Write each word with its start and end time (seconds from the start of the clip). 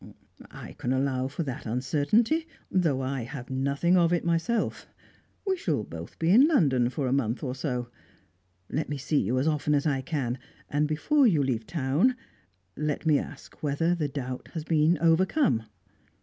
"I 0.49 0.73
can 0.79 0.91
allow 0.93 1.27
for 1.27 1.43
that 1.43 1.67
uncertainty 1.67 2.47
though 2.71 3.01
I 3.01 3.21
have 3.21 3.51
nothing 3.51 3.97
of 3.97 4.11
it 4.11 4.25
myself. 4.25 4.87
We 5.45 5.55
shall 5.55 5.83
both 5.83 6.17
be 6.17 6.31
in 6.31 6.47
London 6.47 6.89
for 6.89 7.05
a 7.05 7.13
month 7.13 7.43
or 7.43 7.53
so. 7.53 7.89
Let 8.67 8.89
me 8.89 8.97
see 8.97 9.21
you 9.21 9.37
as 9.37 9.47
often 9.47 9.75
as 9.75 9.85
I 9.85 10.01
can, 10.01 10.39
and, 10.71 10.87
before 10.87 11.27
you 11.27 11.43
leave 11.43 11.67
town, 11.67 12.15
let 12.75 13.05
me 13.05 13.19
ask 13.19 13.61
whether 13.61 13.93
the 13.93 14.07
doubt 14.07 14.49
has 14.53 14.63
been 14.63 14.97
overcome." 14.97 15.67